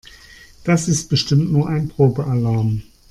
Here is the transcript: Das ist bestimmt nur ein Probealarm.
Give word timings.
Das 0.63 0.87
ist 0.87 1.09
bestimmt 1.11 1.51
nur 1.51 1.69
ein 1.69 1.87
Probealarm. 1.89 2.81